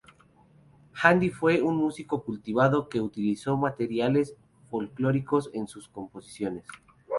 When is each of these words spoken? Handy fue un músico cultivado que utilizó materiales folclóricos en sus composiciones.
Handy 0.93 1.29
fue 1.29 1.61
un 1.61 1.77
músico 1.77 2.23
cultivado 2.23 2.89
que 2.89 2.99
utilizó 2.99 3.55
materiales 3.55 4.35
folclóricos 4.71 5.51
en 5.53 5.67
sus 5.67 5.89
composiciones. 5.89 6.63